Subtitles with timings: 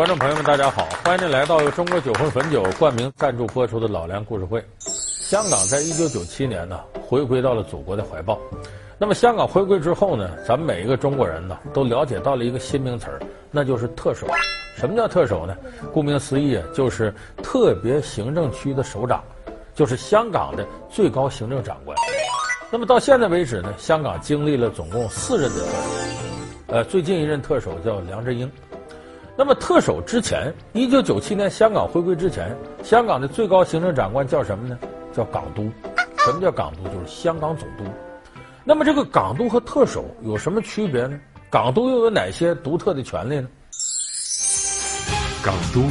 [0.00, 4.58] 观众朋友们，大家好，欢迎您来到由中国酒魂汾酒冠名赞助播出的《老梁故事会》。
[4.80, 8.38] 香港在一九九七年呢，回归到了祖国的怀抱。
[8.96, 14.26] 那么，香港回归之后呢，咱们每一个中国人呢，都了解到了一个新名词儿，那就是特首。
[14.74, 15.54] 什么叫特首呢？
[15.92, 19.22] 顾名思义，就是特别行政区的首长，
[19.74, 21.94] 就是香港的最高行政长官。
[22.70, 25.78] 那么到现在为止呢，香港经历了总共四任的特首。
[26.68, 28.50] 呃，最近一任特首叫梁振英。
[29.40, 34.78] 那么特首之前，一九九七年香港回归之前，香港的最高行政长官叫什么呢？
[35.14, 35.70] 叫港督。
[36.18, 36.82] 什么叫港督？
[36.90, 37.84] 就是香港总督。
[38.64, 41.18] 那么这个港督和特首有什么区别呢？
[41.48, 43.48] 港督又有哪些独特的权利呢？
[45.42, 45.84] 港督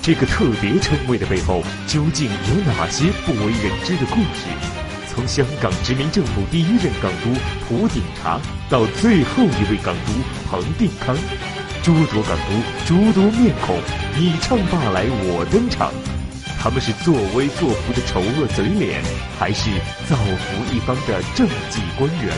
[0.00, 4.48] 这个特别称谓的背后，究竟有哪些不为人知的故事？
[5.10, 7.28] 从香港殖民政府第一任港督
[7.68, 10.12] 蒲鼎茶，到最后一位港督
[10.48, 11.14] 彭定康。
[11.86, 13.78] 诸多港督，诸多面孔，
[14.18, 15.92] 你唱罢来我登场。
[16.58, 19.00] 他们是作威作福的丑恶嘴脸，
[19.38, 19.70] 还是
[20.10, 22.36] 造福一方的政绩官员？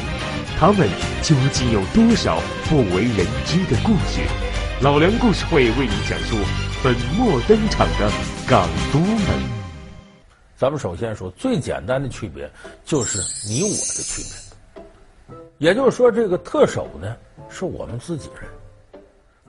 [0.59, 0.87] 他们
[1.23, 4.21] 究竟有多少不为人知的故事？
[4.83, 6.37] 老梁故事会为您讲述
[6.85, 8.13] 本末登场的
[8.47, 9.29] 港督们。
[10.59, 12.51] 咱们首先说最简单的区别，
[12.85, 13.19] 就是
[13.49, 14.85] 你我的区别。
[15.57, 17.17] 也就是说，这个特首呢，
[17.49, 18.47] 是我们自己人。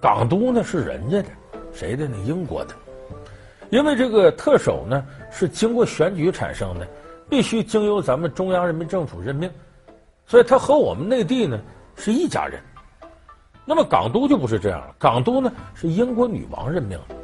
[0.02, 1.30] 港督呢是人家的，
[1.74, 2.16] 谁的呢？
[2.26, 2.74] 英国的，
[3.70, 6.88] 因为这个特首呢是经过选举产生的，
[7.30, 9.52] 必须经由咱们中央人民政府任命，
[10.26, 11.60] 所以他和我们内地呢
[11.96, 12.62] 是一家人。
[13.66, 17.16] 那么港督就不是这样了，港督呢是英国女王任命的。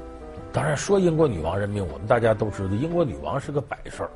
[0.51, 4.09] 当然说英国女王任命，我们大家都知道，英国女王是个摆设。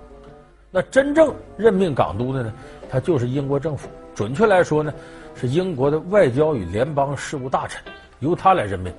[0.70, 2.54] 那真正任命港督的呢，
[2.90, 4.94] 他就是英国政府，准确来说呢，
[5.34, 7.82] 是英国的外交与联邦事务大臣。
[8.20, 8.94] 由他来任命，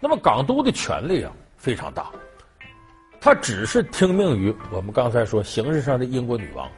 [0.00, 2.10] 那么港督的权力啊非常大，
[3.20, 6.70] 他只是听命于我们刚才说形式上的英国女王，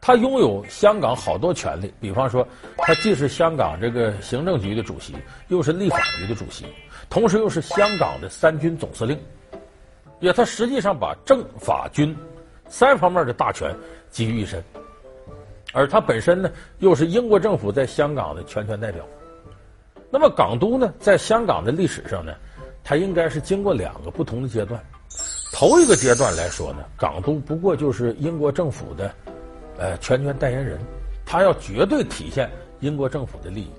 [0.00, 2.46] 他拥有香港好多权力，比方说
[2.78, 5.14] 他既是香港这个行政局的主席，
[5.48, 6.64] 又是立法局的主席，
[7.10, 9.18] 同时又是香港的三军总司令，
[10.20, 12.16] 也他实际上把政法军
[12.68, 13.74] 三方面的大权
[14.10, 14.62] 集于一身，
[15.72, 19.04] 而他本身呢又是英国政府在香港的全权代表。
[20.10, 22.32] 那么港督呢，在香港的历史上呢，
[22.84, 24.82] 他应该是经过两个不同的阶段。
[25.52, 29.14] 头一个阶段来说呢，港督不过就是英国政府的，
[29.78, 30.78] 呃，全权代言人，
[31.24, 32.50] 他要绝对体现
[32.80, 33.70] 英国政府的利益。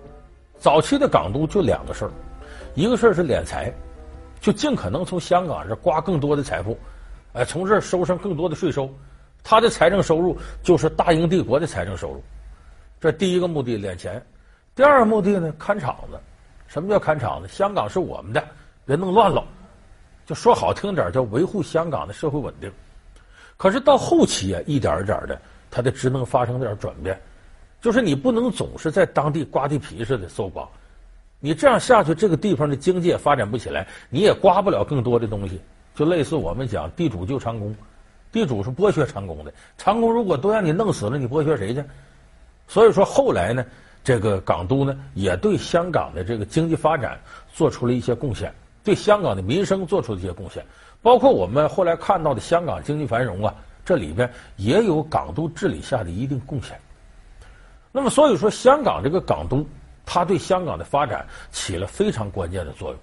[0.57, 2.11] 早期的港督就两个事儿，
[2.73, 3.71] 一个事儿是敛财，
[4.41, 6.71] 就尽可能从香港这刮更多的财富，
[7.33, 8.89] 哎、呃，从这儿收上更多的税收，
[9.43, 12.23] 他的财政收入就是大英帝国的财政收入。
[12.99, 14.21] 这第一个目的，敛钱。
[14.77, 16.19] 第二个目的呢，看场子。
[16.67, 17.47] 什么叫看场子？
[17.47, 18.43] 香港是我们的，
[18.85, 19.43] 别弄乱了。
[20.23, 22.71] 就说好听点，叫维护香港的社会稳定。
[23.57, 27.19] 可是到后期啊，一点一点的，他的职能发生点转变，
[27.81, 30.67] 就是你不能总是在当地刮地皮似的搜刮。
[31.39, 35.59] 你这样下去，这个地方的经济也发展不起来，你也刮不了更多的东西。
[35.95, 37.75] 就类似我们讲地主救长工，
[38.31, 41.83] 地主是剥削长工的，长工如果都让你弄死了，你剥削谁去？
[42.67, 43.65] 所以说后来呢。
[44.07, 47.19] 这个港督呢，也对香港的这个经济发展
[47.53, 50.65] 做出了一些贡献，对香港的民生做出了一些贡献，
[51.01, 53.53] 包括我们后来看到的香港经济繁荣啊，
[53.83, 56.79] 这里边也有港督治理下的一定贡献。
[57.91, 59.67] 那么，所以说香港这个港督，
[60.05, 62.99] 他对香港的发展起了非常关键的作用。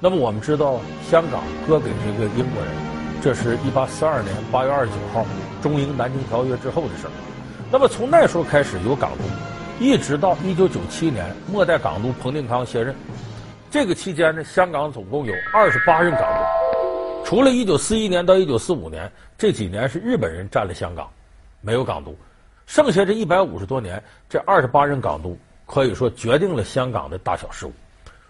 [0.00, 2.72] 那么，我们知道香港割给这个英国人，
[3.20, 5.26] 这是一八四二年八月二十九号
[5.60, 7.10] 中英南京条约之后的事儿。
[7.70, 9.24] 那么，从那时候开始有港督。
[9.80, 12.94] 一直到一九九七年，末代港督彭定康卸任，
[13.70, 21.10] 这个期间呢，香港总共有二十八任港督，除了一九四一年到一九四五年这几年是日本人占了香港，
[21.60, 22.16] 没有港督，
[22.66, 25.36] 剩下这一百五十多年，这二十八任港督
[25.66, 27.72] 可以说决定了香港的大小事务，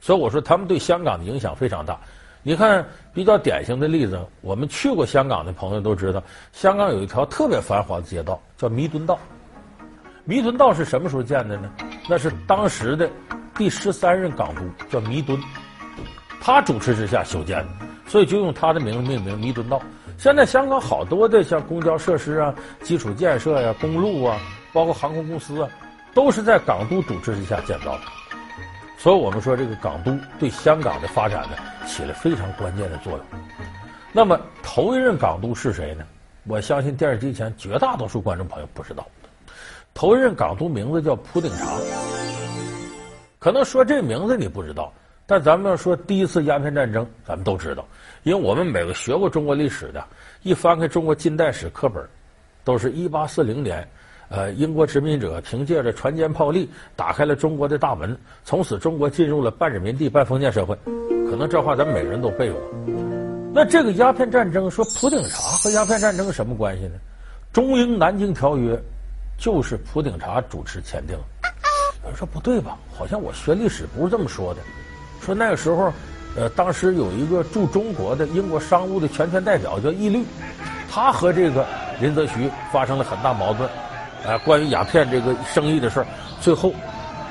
[0.01, 2.01] 所以我说他们对香港的影响非常大。
[2.43, 9.19] 你看比较典型的例子，我们去过香港的朋友都知道，香港有一条特别繁华的街道叫弥敦道。
[10.27, 11.71] 弥敦道是什么时候建的呢？
[12.09, 13.11] 那是当时的
[13.55, 15.39] 第十三任港督叫弥敦，
[16.41, 19.81] 他主持之下修建的，所以就用他的名字命名弥敦道。
[20.17, 24.39] 现在香港好多的像公交设施啊、基础建设呀、公路啊，
[24.73, 25.69] 包括航空公司啊，
[26.15, 28.01] 都是在港督主持之下建造的。
[28.97, 31.57] 所以我们说，这个港督对香港的发展呢，
[31.87, 33.21] 起了非常关键的作用。
[34.11, 36.05] 那么头一任港督是谁呢？
[36.47, 39.07] 我相信电视机前绝大多数观众朋友不知道。
[39.95, 41.79] 头一任港督名字叫蒲鼎茶，
[43.39, 44.93] 可能说这名字你不知道，
[45.25, 47.87] 但咱们要说第一次鸦片战争，咱们都知道，
[48.25, 50.05] 因为我们每个学过中国历史的，
[50.43, 52.05] 一翻开中国近代史课本，
[52.65, 53.89] 都是一八四零年，
[54.31, 60.77] 呃，英国殖民者凭借着船坚炮利，打开了中国的大门，从此中国进入了半殖民地半封建社会。
[61.31, 62.61] 可能这话咱们每个人都背过。
[63.55, 66.95] 那这个鸦片战争，说普顶茶和鸦片战争什么关系呢？
[67.53, 68.77] 中英南京条约
[69.37, 71.17] 就是普顶察主持签订。
[72.03, 72.77] 有人说不对吧？
[72.97, 74.61] 好像我学历史不是这么说的。
[75.23, 75.93] 说那个时候，
[76.37, 80.25] 呃，当时有一个驻中国的英国商务的全权代表叫义律，
[80.91, 81.67] 他和这个
[82.01, 83.69] 林则徐发生了很大矛盾，
[84.27, 86.07] 啊，关于鸦片这个生意的事儿，
[86.41, 86.75] 最后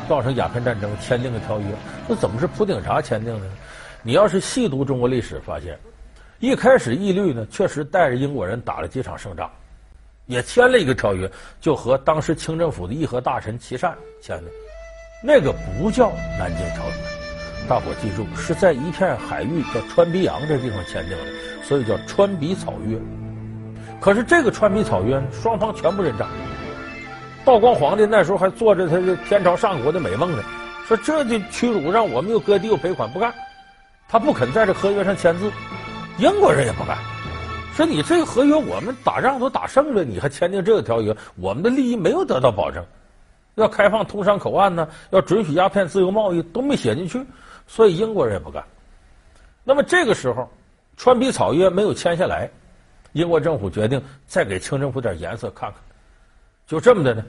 [0.09, 1.67] 造成鸦片战争，签订了条约。
[2.07, 3.53] 那怎么是普顶察签订的呢？
[4.01, 5.77] 你要是细读中国历史，发现
[6.39, 9.49] 一开始义律呢确实带着英国人打了几场胜仗，
[10.25, 11.29] 也签了一个条约，
[11.59, 14.51] 就和当时清政府的议和大臣琦善签的，
[15.23, 16.93] 那个不叫南京条约。
[17.67, 21.23] 大伙记住，是在一片海域叫穿鼻洋这地方签订的，
[21.63, 22.97] 所以叫穿鼻草约。
[24.01, 26.27] 可是这个穿鼻草约，双方全部认账。
[27.45, 30.43] 道光皇帝那时候还做着他这天朝上国的美梦呢，
[30.87, 33.33] 说这就屈辱，让我们又割地又赔款，不干。
[34.09, 35.51] 他不肯在这合约上签字，
[36.17, 36.97] 英国人也不干，
[37.75, 42.85] 说你这个合约我们打仗都打胜了，你还签订这个条约，我们的利益没有得到保证。
[43.55, 47.23] 要开放通商口岸呢，要准许鸦片自由贸易都没写进去。
[47.65, 48.63] 所以英国人也不干。
[49.63, 50.47] 那么这个时候，
[50.97, 52.49] 穿鼻草约没有签下来，
[53.13, 55.79] 英国政府决定再给清政府点颜色看看。
[56.67, 57.23] 就这么的呢，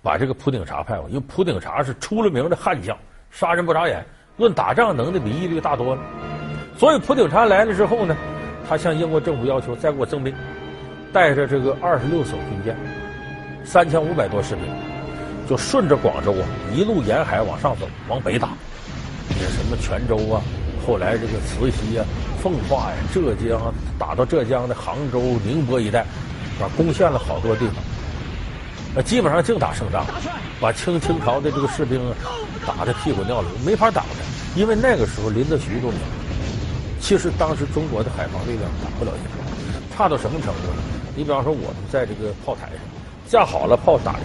[0.00, 2.96] 把这个普顶察派过，因为普顶察是出了名的悍将，
[3.30, 4.06] 杀人不眨眼，
[4.36, 6.02] 论打仗能力比毅力大多了。
[6.78, 8.16] 所以普顶察来了之后呢，
[8.70, 10.32] 他向英国政府要求再给我增兵，
[11.12, 12.76] 带着这个二十六艘军舰，
[13.64, 14.64] 三千五百多士兵，
[15.48, 18.50] 就顺着广州啊，一路沿海往上走，往北打。
[19.28, 20.40] 什么泉州啊，
[20.86, 22.06] 后来这个慈溪啊、
[22.40, 26.02] 奉化呀、浙江啊，打到浙江的杭州、宁波一带，
[26.60, 27.74] 啊，攻陷了好多地方。
[28.94, 30.06] 那基本上净打胜仗，
[30.60, 32.00] 把清清朝的这个士兵
[32.64, 34.08] 打得屁滚尿流，没法打的。
[34.54, 36.19] 因为那个时候林则徐都没有。
[37.00, 40.82] 其实当时中国的海防力量打不了英国，差到什么程度呢？
[41.16, 42.78] 你比方说我们在这个炮台上
[43.26, 44.22] 架好了炮打人，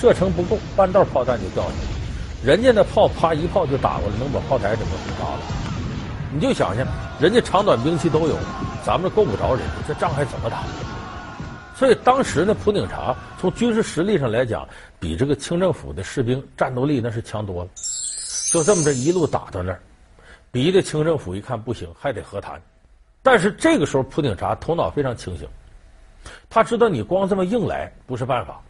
[0.00, 2.44] 射程不够，半道炮弹就掉下来。
[2.44, 5.40] 人家那炮啪一炮就打过来，能把炮台整个轰塌了。
[6.32, 6.86] 你就想想，
[7.20, 8.36] 人家长短兵器都有，
[8.84, 10.64] 咱们够不着人家，这仗还怎么打？
[11.76, 14.66] 所以当时呢，普顶察从军事实力上来讲，
[14.98, 17.70] 比这个清政府的士兵战斗力那是强多了。
[18.50, 19.80] 就这么着一路打到那儿，
[20.50, 22.62] 逼得清政府一看不行，还得和谈。
[23.22, 25.46] 但是这个时候，普顶察头脑非常清醒，
[26.48, 28.60] 他知道你光这么硬来不是办法。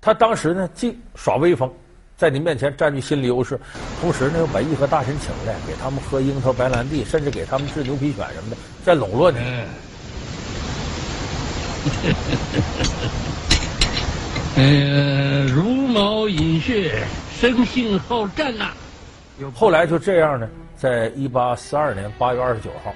[0.00, 1.72] 他当时呢，既耍威风。
[2.16, 3.60] 在你面前占据心理优势，
[4.00, 9.38] 同时呢又把义和大臣请来，给他们喝樱桃白兰地，甚至给他们治牛皮癣什么的，在笼络你。
[14.56, 17.04] 呃，茹毛饮血，
[17.40, 18.74] 生性好战呐、啊。
[19.54, 22.94] 后来就这样呢，在一八四二年八月二十九号，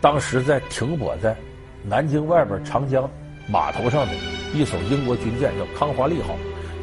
[0.00, 1.36] 当时在停泊在
[1.84, 3.08] 南京外边长江
[3.46, 4.14] 码头上的
[4.52, 6.34] 一艘英国军舰叫康华丽号，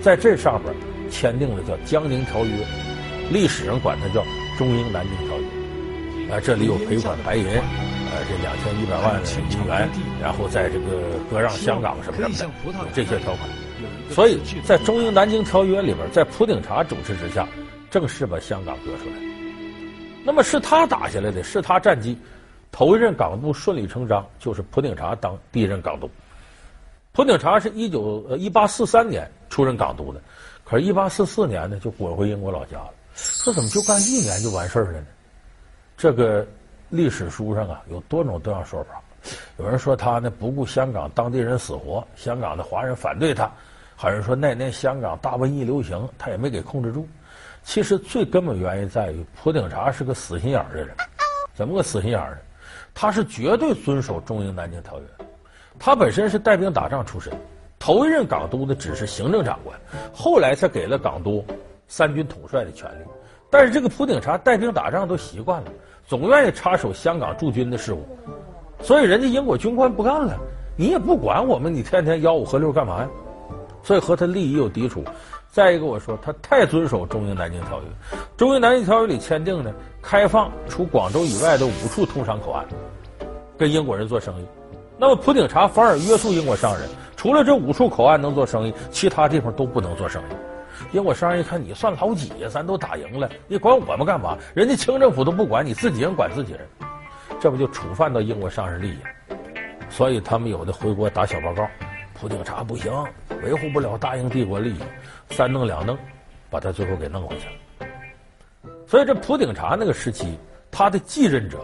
[0.01, 0.73] 在这上边。
[1.07, 2.51] 签订了叫《江宁条约》，
[3.31, 4.21] 历史上管它叫
[4.57, 5.45] 《中英南京条约》。
[6.33, 9.87] 啊，这里有赔款白银，呃，这两千一百万银元，
[10.19, 13.47] 然后在这个割让香港什么什么的，有这些条款。
[14.09, 17.47] 所以在《中英南京条约》里边，在普顶茶主持之下，
[17.91, 19.34] 正式把香港割出来。
[20.25, 22.17] 那么是他打下来的，是他战绩，
[22.71, 26.09] 头一任港督顺理成章就是普顶察当第一任港督。
[27.11, 30.19] 普顶察是一九呃一八四三年出任港督的。
[30.63, 32.89] 可是，一八四四年呢，就滚回英国老家了。
[33.13, 35.05] 说怎么就干一年就完事儿了呢？
[35.95, 36.43] 这个
[36.89, 38.99] 历史书上啊，有多种多样说法。
[39.59, 43.45] 有人说他呢不顾香港当地人死活，香港的华人反对他；
[43.95, 47.07] 还有人说那年香港大瘟疫流行，他也没给控制住。
[47.65, 50.95] 其实最根本原因在于普顶察是个死心眼儿的人。
[51.53, 52.37] 怎么个死心眼儿呢？
[52.93, 55.05] 他是绝对遵守《中英南京条约》，
[55.79, 57.33] 他本身是带兵打仗出身。
[57.79, 59.77] 头一任港督的只是行政长官，
[60.13, 61.43] 后来才给了港督
[61.87, 63.05] 三军统帅的权利。
[63.49, 65.71] 但是这个普顶察带兵打仗都习惯了，
[66.07, 68.05] 总愿意插手香港驻军的事务，
[68.81, 70.37] 所以人家英国军官不干了，
[70.77, 73.09] 你也不管我们，你天天吆五喝六干嘛呀？
[73.83, 75.03] 所以和他利益有抵触。
[75.55, 82.65] 再一个，我说他太遵守《中英南京条约》，《中英南京条约》里签订的开放除广州以外的五处通商口岸，
[83.57, 84.45] 跟英国人做生意。
[84.97, 86.89] 那么普顶察反而约束英国商人。
[87.15, 90.25] 除了这五处口岸能做生意，其他地方都不能做生意。
[90.91, 92.49] 英国商人一看你算老几呀？
[92.49, 94.37] 咱都打赢了，你管我们干嘛？
[94.53, 96.67] 人家清政府都不管你自己人管自己人，
[97.39, 98.97] 这不就触犯到英国商人利益？
[99.89, 101.65] 所以他们有的回国打小报告，
[102.19, 102.91] 普鼎查不行，
[103.43, 104.79] 维护不了大英帝国利益，
[105.29, 105.97] 三弄两弄，
[106.49, 107.89] 把他最后给弄回去了。
[108.87, 110.37] 所以这普鼎查那个时期，
[110.71, 111.59] 他的继任者，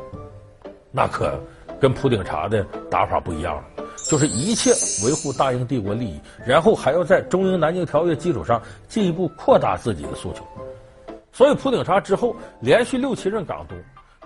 [0.91, 1.39] 那可
[1.79, 3.63] 跟普鼎查的打法不一样了。
[4.09, 4.71] 就是一切
[5.05, 10.45] 维护大英帝国利益，然后还要在中英南京条约基础上进一步扩大自己的诉求。
[11.31, 13.75] 所以普鼎查之后，连续六七任港督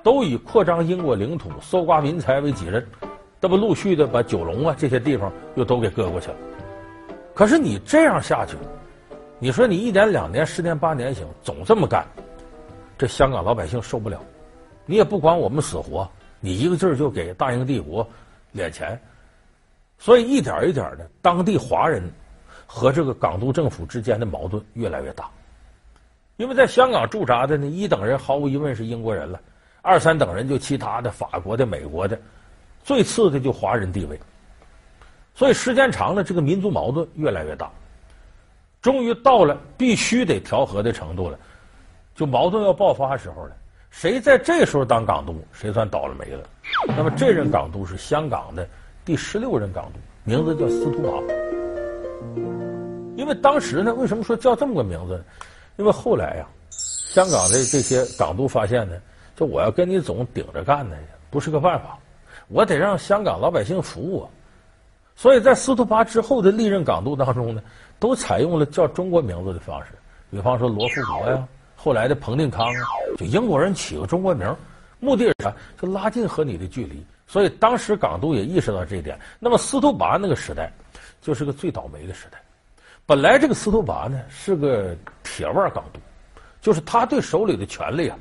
[0.01, 2.83] 都以扩张英国领土、搜刮民财为己任，
[3.41, 6.37] 这不陆续的把九龙啊这些地方又都给割过去了。
[7.33, 8.55] 可是你这样下去，
[9.39, 12.05] 你说你一年两年、十年八年行，总这么干，
[12.97, 14.19] 这香港老百姓受不了。
[14.85, 18.07] 你也不管我们死活，你一个劲儿就给大英帝国
[18.53, 18.99] 敛钱。
[19.97, 22.03] 所以一点一点的，当地华人
[22.65, 25.29] 和这个港督政府之间的矛盾越来越大。
[26.37, 29.39] 因为在香港驻扎的呢，一等人毫无疑问是英国人了，
[29.81, 32.19] 二三等人就其他的法国的、美国的，
[32.85, 34.17] 最次的就华人地位。
[35.33, 37.69] 所以时间长了，这个民族矛盾越来越大，
[38.81, 41.37] 终于到了必须得调和的程度了，
[42.15, 43.57] 就矛盾要爆发时候了。
[43.89, 46.47] 谁在这时候当港督，谁算倒了霉了。
[46.87, 48.67] 那么这任港督是香港的。
[49.03, 51.21] 第十六任港督名字叫司徒马，
[53.15, 55.23] 因为当时呢，为什么说叫这么个名字呢？
[55.77, 58.95] 因为后来呀，香港的这些港督发现呢，
[59.35, 60.95] 就我要跟你总顶着干呢，
[61.29, 61.99] 不是个办法，
[62.47, 64.29] 我得让香港老百姓服我。
[65.15, 67.61] 所以在司徒拔之后的历任港督当中呢，
[67.99, 69.93] 都采用了叫中国名字的方式，
[70.29, 72.83] 比方说罗富国呀，后来的彭定康啊，
[73.17, 74.53] 就英国人起个中国名，
[74.99, 75.53] 目的是啥？
[75.81, 77.01] 就拉近和你的距离。
[77.27, 79.17] 所以当时港督也意识到这一点。
[79.39, 80.71] 那么司徒拔那个时代，
[81.21, 82.37] 就是个最倒霉的时代。
[83.05, 85.99] 本来这个司徒拔呢是个铁腕港督，
[86.59, 88.17] 就是他对手里的权力啊，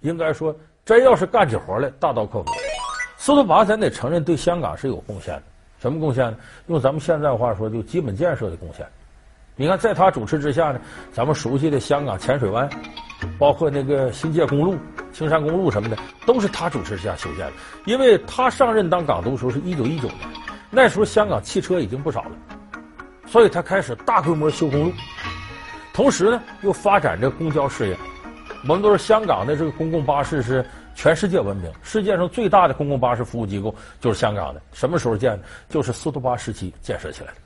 [0.00, 2.50] 应该说真要是干起活来大刀阔斧。
[3.18, 5.42] 司徒拔咱得承认对香港是有贡献的。
[5.80, 6.36] 什么贡献呢？
[6.68, 8.86] 用咱们现在话说，就基本建设的贡献。
[9.56, 10.80] 你看，在他主持之下呢，
[11.12, 12.70] 咱们熟悉的香港浅水湾，
[13.38, 14.78] 包括那个新界公路、
[15.12, 17.52] 青山公路什么的，都是他主持之下修建的。
[17.86, 20.18] 因为他上任当港督的时候是一九一九年，
[20.70, 22.30] 那时候香港汽车已经不少了，
[23.26, 24.92] 所以他开始大规模修公路，
[25.92, 27.96] 同时呢又发展这公交事业。
[28.62, 30.64] 我们都是香港的这个公共巴士是
[30.98, 34.60] 全世界闻名，世界上最大的公共巴士服务机构就是香港的。
[34.72, 35.44] 什么时候建的？
[35.68, 37.36] 就是司徒拔时期建设起来的。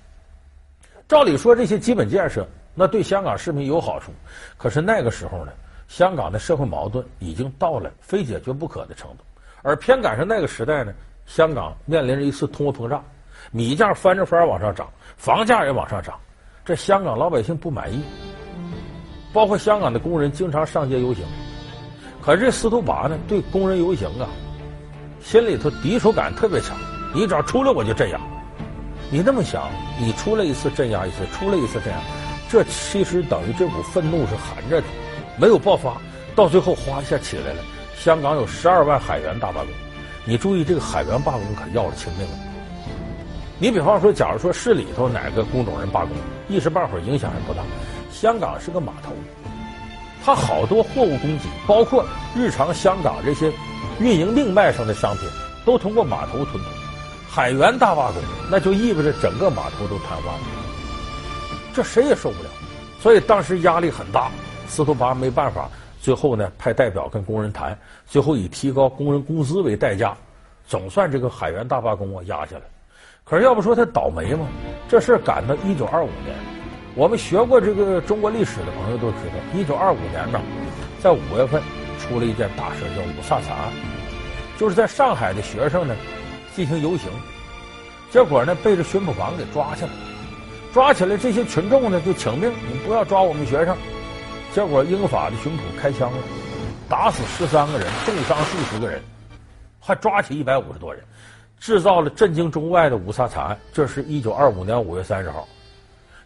[1.06, 4.11] 照理说，这些基本建设那对香港市民有好处，
[4.56, 5.52] 可是那个时候呢，
[5.87, 9.25] 香港的社会矛盾已经到了非解决不可的程度，
[9.61, 10.94] 而偏赶上那个时代呢，
[11.26, 13.04] 香港面临着一次通货膨胀，
[13.50, 16.18] 米价翻着番往上涨，房价也往上涨，
[16.64, 18.02] 这香港老百姓不满意，
[19.30, 21.23] 包括香港的工人经常上街游行，
[22.25, 24.29] 可是这司徒拔呢，对工人游行啊，
[25.21, 26.76] 心里头敌手感特别强，
[27.12, 28.21] 你只要出来我就镇压。
[29.11, 29.69] 你那么想，
[30.00, 31.99] 你出来一次镇压一次，出来一次镇压，
[32.49, 34.87] 这其实等于这股愤怒是含着的，
[35.37, 35.97] 没有爆发，
[36.37, 37.62] 到最后哗一下起来了。
[37.99, 39.69] 香港有十二万海员大罢工，
[40.25, 42.35] 你注意这个海员罢工可要了亲命了。
[43.59, 46.11] 你比方说，假如说市里头哪个工种人罢工，
[46.49, 47.62] 一时半会儿影响还不大。
[48.12, 49.12] 香港是个码头，
[50.25, 53.52] 它好多货物供给，包括日常香港这些
[53.99, 55.29] 运营命脉上的商品，
[55.64, 56.62] 都通过码头吞。
[57.29, 60.41] 海员大罢工，那就意味着整个码头都瘫痪了，
[61.73, 62.50] 这谁也受不了，
[63.00, 64.31] 所以当时压力很大。
[64.69, 65.69] 司徒拔没办法，
[66.00, 70.17] 最后呢派代表跟工人谈，最后以提高工人工资为代价，
[70.67, 72.62] 总算这个海员大罢工啊压下来。
[73.25, 74.47] 可是要不说他倒霉嘛，
[74.88, 76.37] 这事赶到一九二五年，
[76.95, 80.41] 我们学过这个中国历史的朋友都知道，一九二五年呢，
[81.01, 81.63] 在五月份
[81.99, 83.73] 出了一件大事，叫五卅惨案，
[84.59, 85.95] 就是在上海的学生呢。
[86.55, 87.09] 进行游行，
[88.11, 89.91] 结果呢被这巡捕房给抓起来，
[90.71, 93.75] 抓起来这些群众呢就请命，你不要抓我们学生。
[94.53, 96.19] 结果英法的巡捕开枪了，
[96.91, 99.01] 打死十三个人，重伤数十个人，
[99.81, 101.03] 还抓起一百五十多人，
[101.59, 103.59] 制造了震惊中外的五卅惨案。
[103.73, 105.49] 这是一九二五年五月三十号。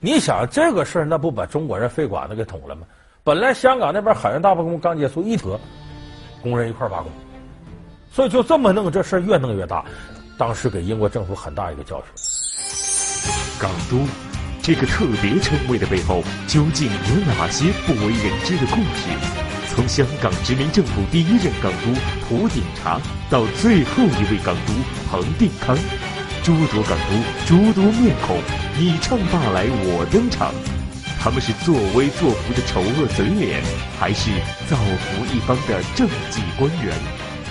[0.00, 2.86] 你想这个事儿，那不把中国人肺管子给捅了吗？
[3.24, 5.58] 本来香港那边海员大罢工刚结束，一扯，
[6.42, 7.10] 工人一块罢工，
[8.12, 9.84] 所以就这么弄，这事儿越弄越大。
[10.38, 12.06] 当时给英国政府很大一个教训。
[13.58, 14.06] 港督
[14.62, 19.08] 这个特别称谓的背后，究竟有哪些不为人知的故事？
[19.74, 21.90] 从香港殖民政府第一任港督
[22.28, 24.72] 普鼎查到最后一位港督
[25.10, 25.76] 彭定康，
[26.46, 28.36] 诸多港督，诸多面孔，
[28.78, 30.54] 你唱罢来我登场。
[31.18, 33.60] 他们是作威作福的丑恶嘴脸，
[33.98, 34.30] 还是
[34.70, 36.94] 造福一方的政绩官员？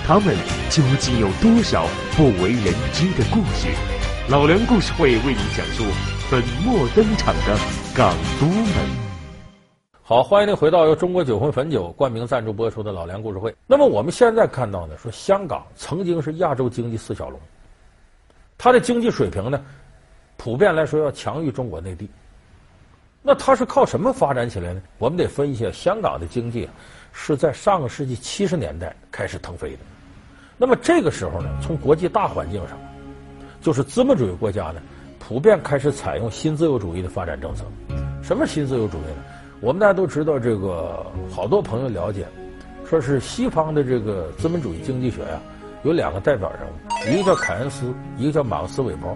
[0.07, 0.33] 他们
[0.69, 1.85] 究竟有多少
[2.15, 3.67] 不为人知的故事？
[4.29, 5.83] 老梁故事会为您讲述
[6.31, 7.59] 本末登场的
[7.93, 8.75] 港督们。
[10.03, 13.53] 好，欢迎您回到由中国酒魂汾酒冠名赞助播出的老梁故事会。
[13.67, 17.37] 那么我们现在看到呢，说香港曾经是亚洲经济四小龙，
[18.57, 19.63] 它的经济水平呢，
[20.37, 22.09] 普遍来说要强于中国内地。
[23.21, 24.81] 那它是靠什么发展起来呢？
[24.99, 26.69] 我们得分析，香港的经济
[27.11, 29.79] 是在上个世纪七十年代开始腾飞的。
[30.57, 32.77] 那么这个时候呢，从国际大环境上，
[33.61, 34.81] 就是资本主义国家呢，
[35.19, 37.65] 普遍开始采用新自由主义的发展政策。
[38.21, 39.23] 什么新自由主义呢？
[39.59, 42.27] 我们大家都知道，这个好多朋友了解，
[42.87, 45.41] 说是西方的这个资本主义经济学呀，
[45.85, 49.15] 有两个代表人物，一个叫凯恩斯，一个叫马克思韦伯。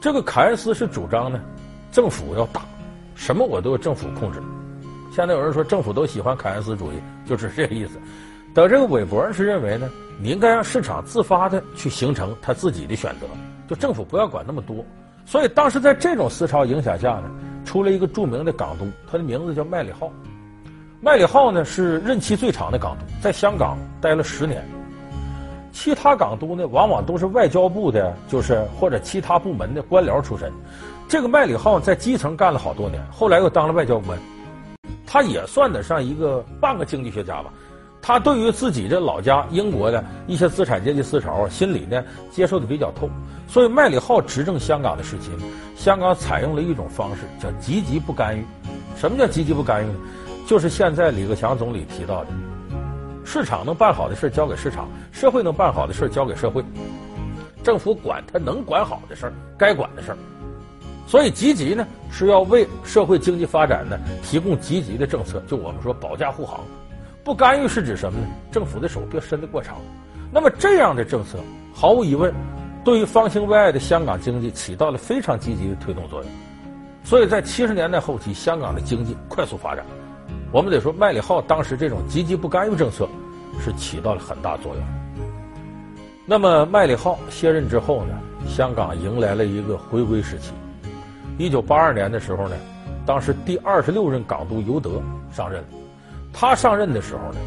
[0.00, 1.40] 这个凯恩斯是主张呢，
[1.90, 2.62] 政府要大，
[3.16, 4.40] 什么我都有政府控制。
[5.12, 7.98] 现在有人说政府都喜欢凯恩斯主义，就是这个意思。
[8.54, 9.90] 等这个韦伯是认为呢，
[10.20, 13.26] 你应该让市场自发的去形成他自己的选择，
[13.68, 14.76] 就政府不要管那么多。
[15.26, 17.30] 所以当时在这种思潮影响下呢。
[17.64, 20.12] 出了一个著名的港督，他的名字叫麦理浩。
[21.00, 24.62] 麦理浩呢是任期最长的港督，在香港待了十年。
[25.74, 30.50] 其他港督呢，往往都是外交部的，就是或者其他部门的官僚出身。
[31.08, 34.16] 这个麦理浩在基层干了好多年，后来又当了外交官。
[35.04, 37.52] 他也算得上一个半个经济学家吧。
[38.00, 43.10] 他对于自己的老家英国的一些资产阶级思潮，心理呢接受的比较透，
[43.48, 45.30] 所以麦理浩执政香港的时期，
[45.76, 48.44] 香港采用了一种方式，叫积极不干预。
[48.96, 49.94] 什么叫积极不干预呢？
[50.46, 52.30] 就是现在李克强总理提到的，
[53.34, 56.64] 市场能办好的事交给市场，社会能办好的事交给社会，
[57.64, 60.18] 政府管他能管好的事儿，该管的事儿。
[61.04, 66.60] 所以积极呢是要为社会经济发展呢提供积极的政策，就我们说保驾护航。
[67.24, 68.26] 不干预是指什么呢？
[68.52, 69.78] 政府的手别伸得过长。
[70.30, 71.36] 那么这样的政策，
[71.74, 72.32] 毫无疑问，
[72.84, 76.30] 对于方兴未艾的香港经济起到了非常积极的推动作用。
[77.02, 79.84] 所以在七十年代后期，香港的经济快速发展。
[80.52, 83.08] 我们得说，麦理浩当时这种积极不干预政策
[83.60, 84.84] 是起到了很大作用。
[86.26, 90.52] 那么麦理浩卸任之后呢，香港迎来了一个回归时期。
[91.36, 92.56] 一九八二年的时候呢，
[93.04, 95.68] 当时第二十六任港督尤德上任了。
[96.32, 97.40] 他上任的时候呢，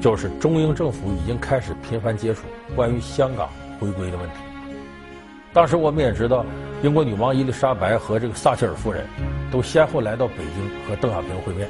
[0.00, 2.42] 就是中英政府已经开始频繁接触
[2.74, 4.36] 关于香港回归的问题。
[5.52, 6.44] 当时我们也知道，
[6.82, 9.06] 英国女王伊丽莎白和这个撒切尔夫人
[9.52, 11.68] 都先后来到北京和邓小平会面。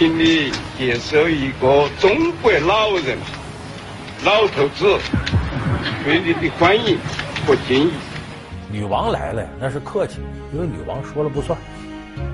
[0.00, 3.18] 请你接受一个中国老人、
[4.24, 4.98] 老头子
[6.02, 6.96] 对你的欢迎
[7.46, 7.92] 和敬意。
[8.72, 10.20] 女王来了，那是客气，
[10.54, 11.58] 因为女王说了不算。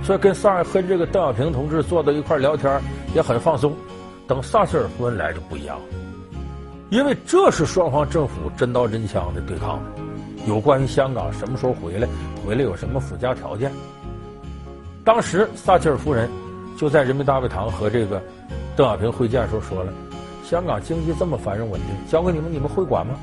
[0.00, 2.80] 所以跟萨尔和这个邓小平同志坐到一块聊天
[3.16, 3.74] 也很放松。
[4.28, 5.84] 等撒切尔夫人来就不一样了，
[6.90, 9.82] 因为这是双方政府真刀真枪的对抗。
[10.46, 12.06] 有关于香港什么时候回来，
[12.46, 13.72] 回来有什么附加条件。
[15.02, 16.30] 当时撒切尔夫人
[16.76, 18.22] 就在人民大会堂和这个
[18.76, 19.92] 邓小平会见时候说了
[20.44, 23.14] ：“香港经济这么繁荣稳定，交给你们，你们会管吗？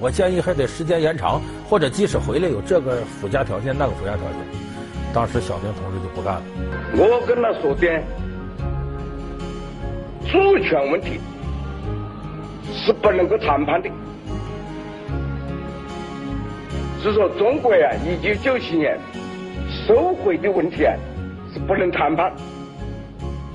[0.00, 4.66] 我建议还得时间延长，或者即使回来有这个附加条件，那个附加条件。”
[5.14, 6.42] 当时小平同志就不干了。
[6.92, 8.02] 我跟他说的，
[10.30, 11.20] 主权问题
[12.74, 13.88] 是不能够谈判的。
[17.02, 18.98] 是说中国啊，一九九七年
[19.86, 20.92] 收回的问题啊，
[21.54, 22.30] 是不能谈判。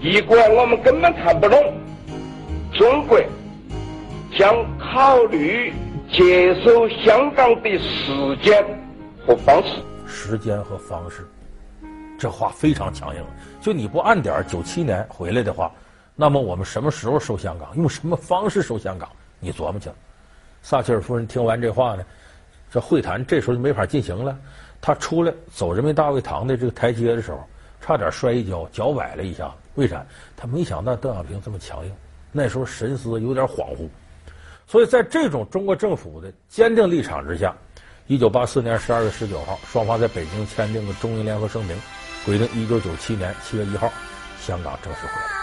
[0.02, 1.74] 一个我们根本谈不拢，
[2.74, 3.22] 中国
[4.36, 5.72] 将考虑
[6.12, 8.66] 接收香港的时间
[9.24, 9.76] 和方式。
[10.08, 11.24] 时间和方式。
[12.18, 13.24] 这话非常强硬，
[13.62, 15.72] 就你不按点九七年回来的话，
[16.16, 19.08] 那么我们什么时候收香港，用什么方式收香港，
[19.40, 19.92] 你琢磨去。
[20.64, 22.04] 撒切尔夫人听完这话呢，
[22.72, 24.36] 这会谈这时候就没法进行了。
[24.82, 27.48] 他出来走人民大会堂的这个台阶的时候，
[27.80, 29.52] 差点摔一跤，脚崴了一下。
[29.76, 30.06] 为啥？
[30.36, 31.92] 他没想到邓小平这么强硬，
[32.32, 33.88] 那时候神思有点恍惚。
[34.68, 37.56] 所以在这种中国政府的坚定立场之下，
[38.08, 41.78] 一九八四年十二月十九号，双方在北京签订了中英联合声明。
[42.26, 43.92] 规定，一九九七年七月一号，
[44.40, 45.41] 香港正式回来。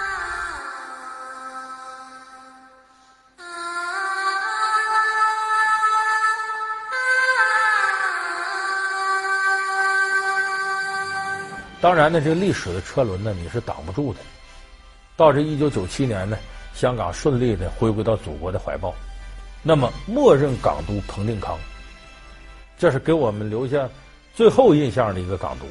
[11.80, 14.18] 当然呢，这个历史的车轮呢，你是挡不住的。
[15.16, 16.36] 到这一九九七年呢，
[16.74, 18.92] 香港顺利的回归到祖国的怀抱。
[19.62, 21.58] 那么，默认港督彭定康，
[22.78, 23.88] 这是给我们留下
[24.34, 25.66] 最后印象的一个港督。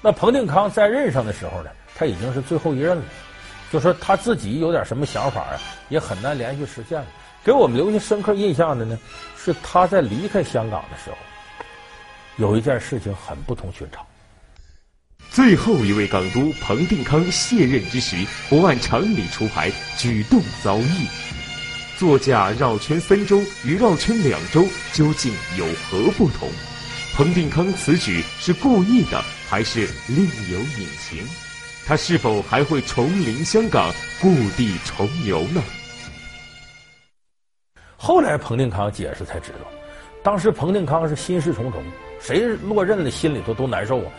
[0.00, 3.02] 那彭定康在任上的时候呢，他已经是最后一任了，
[3.72, 7.06] 就说他自己有点什么想法啊，也很难连续实现了。
[7.42, 8.98] 给我们留下深刻印象的呢，
[9.36, 11.16] 是他在离开香港的时候，
[12.36, 14.04] 有一件事情很不同寻常。
[15.30, 18.16] 最后一位港督彭定康卸任之时，
[18.48, 21.06] 不按常理出牌，举动遭议。
[21.96, 26.48] 座驾绕圈三周与绕圈两周究竟有何不同？
[27.14, 31.24] 彭定康此举是故意的，还是另有隐情？
[31.86, 35.62] 他是否还会重临香港，故地重游呢？
[37.96, 39.70] 后来彭定康解释才知道，
[40.22, 41.82] 当时彭定康是心事重重，
[42.20, 44.12] 谁落任了心里头都难受啊。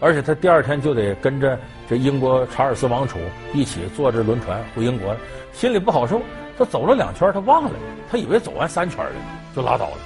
[0.00, 1.58] 而且他第二天就得跟着
[1.88, 3.18] 这英国查尔斯王储
[3.52, 5.16] 一起坐着轮船回英国，
[5.52, 6.20] 心里不好受。
[6.56, 7.70] 他走了两圈，他忘了，
[8.10, 9.12] 他以为走完三圈了，
[9.54, 9.96] 就拉倒了。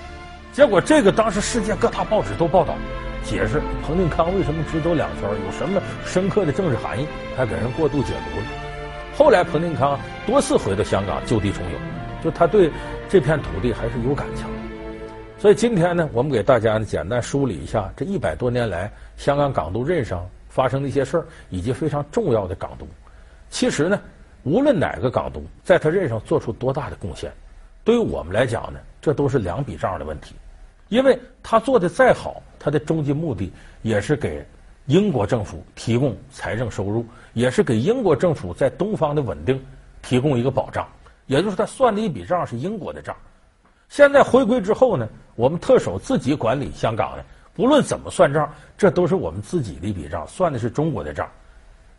[0.52, 2.74] 结果这个当时世界各大报纸都报道，
[3.24, 8.46] 解释彭定康为什么只走两圈，有什么深刻的政治含义，还给人过度解读了。
[9.16, 11.78] 后来彭定康多次回到香港就地重游，
[12.22, 12.70] 就他对
[13.08, 14.46] 这片土地还是有感情。
[15.42, 22.86] 所以今天呢，我们给大家呢简单梳理一下这一百多年来香港港督任上发生的一些事儿，以及非常重要的港督。
[23.50, 24.00] 其实呢，
[24.44, 27.32] 无论哪个港督在他任上做出多大的贡献，
[27.82, 30.36] 对于我们来讲呢，这都是两笔账的问题。
[30.90, 33.52] 因为他做的再好，他的终极目的
[33.82, 34.46] 也是给
[34.86, 39.60] 英国政府提供财政收入，也是给英国政府在东方的稳定
[40.02, 40.86] 提供一个保障。
[41.26, 43.12] 也就是他算的一笔账是英国的账。
[43.88, 51.28] 现在回归之后呢，我们特首自己管理香港呢，不论怎么算账，这都是我们自己的一笔账，算的是中国的账。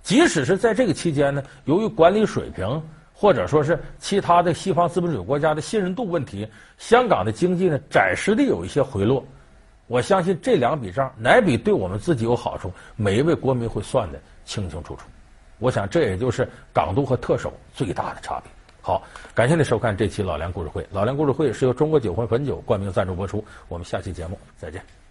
[0.02, 2.82] 即使是在这个期间呢，由于管理水平
[3.14, 9.24] 或者说是其他的西方资本主义国家的信任度问题，香港的经济呢暂时的有一些回落。
[9.88, 15.02] 我相信这两笔账哪笔对我们自己有好处，每一位国民会算得清清楚楚。
[15.60, 18.52] 我想这也就是港督和特首最大的差别。
[18.86, 19.02] 好，
[19.34, 20.86] 感谢您收看这期老梁故事会。
[20.92, 23.44] 老梁故事会是由中国酒魂汾酒冠名赞助播出。
[23.70, 25.03] 我们下期节目再见。